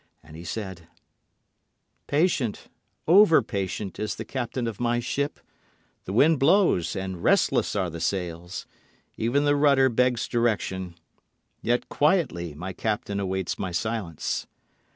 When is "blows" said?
6.39-6.95